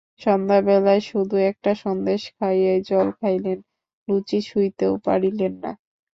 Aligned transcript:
সন্ধ্যাবেলায় 0.21 1.01
শুধু 1.09 1.35
একটা 1.49 1.71
সন্দেশ 1.83 2.21
খাইয়াই 2.35 2.79
জল 2.89 3.07
খাইলেন, 3.19 3.59
লুচি 4.07 4.39
ছুঁইতে 4.41 4.85
পারিলেন 5.05 5.53
না। 5.63 5.71